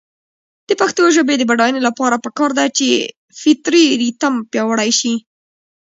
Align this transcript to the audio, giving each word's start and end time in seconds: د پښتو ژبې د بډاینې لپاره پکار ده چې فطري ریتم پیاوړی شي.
د 0.67 0.71
پښتو 0.81 1.03
ژبې 1.15 1.35
د 1.37 1.43
بډاینې 1.49 1.81
لپاره 1.87 2.21
پکار 2.25 2.49
ده 2.59 2.65
چې 2.77 2.87
فطري 3.39 3.85
ریتم 4.01 4.33
پیاوړی 4.51 4.91
شي. 4.99 5.13